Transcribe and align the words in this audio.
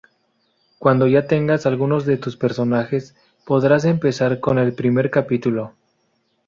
Cuando 0.79 1.05
ya 1.05 1.27
tengas 1.27 1.67
algunos 1.67 2.07
de 2.07 2.17
tus 2.17 2.35
personajes, 2.35 3.15
podrás 3.45 3.85
empezar 3.85 4.39
con 4.39 4.57
el 4.57 4.73
primer 4.73 5.11
capítulo. 5.11 5.75